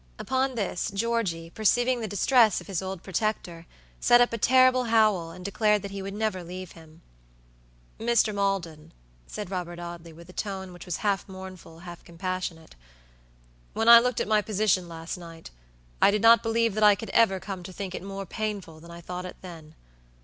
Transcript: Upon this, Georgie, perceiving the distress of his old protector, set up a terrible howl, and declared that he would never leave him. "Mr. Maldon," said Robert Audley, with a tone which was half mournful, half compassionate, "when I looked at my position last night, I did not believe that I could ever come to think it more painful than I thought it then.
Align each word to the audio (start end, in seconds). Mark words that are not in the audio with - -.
Upon 0.17 0.55
this, 0.55 0.89
Georgie, 0.91 1.51
perceiving 1.51 2.01
the 2.01 2.07
distress 2.07 2.59
of 2.59 2.65
his 2.65 2.81
old 2.81 3.03
protector, 3.03 3.67
set 3.99 4.19
up 4.19 4.33
a 4.33 4.37
terrible 4.39 4.85
howl, 4.85 5.29
and 5.29 5.45
declared 5.45 5.83
that 5.83 5.91
he 5.91 6.01
would 6.01 6.15
never 6.15 6.43
leave 6.43 6.71
him. 6.71 7.03
"Mr. 7.99 8.33
Maldon," 8.33 8.93
said 9.27 9.51
Robert 9.51 9.77
Audley, 9.79 10.11
with 10.11 10.27
a 10.27 10.33
tone 10.33 10.73
which 10.73 10.87
was 10.87 10.97
half 11.05 11.29
mournful, 11.29 11.81
half 11.81 12.03
compassionate, 12.03 12.75
"when 13.73 13.87
I 13.87 13.99
looked 13.99 14.19
at 14.19 14.27
my 14.27 14.41
position 14.41 14.87
last 14.89 15.17
night, 15.19 15.51
I 16.01 16.09
did 16.09 16.23
not 16.23 16.41
believe 16.41 16.73
that 16.73 16.83
I 16.83 16.95
could 16.95 17.11
ever 17.11 17.39
come 17.39 17.61
to 17.61 17.71
think 17.71 17.93
it 17.93 18.01
more 18.01 18.25
painful 18.25 18.79
than 18.79 18.89
I 18.89 19.01
thought 19.01 19.25
it 19.27 19.35
then. 19.41 19.75